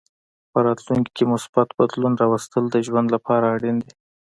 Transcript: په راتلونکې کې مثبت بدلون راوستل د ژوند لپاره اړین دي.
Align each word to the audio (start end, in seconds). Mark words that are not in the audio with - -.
په 0.51 0.57
راتلونکې 0.65 1.11
کې 1.15 1.31
مثبت 1.33 1.67
بدلون 1.79 2.13
راوستل 2.21 2.63
د 2.69 2.75
ژوند 2.87 3.07
لپاره 3.15 3.45
اړین 3.55 3.77
دي. 3.83 3.91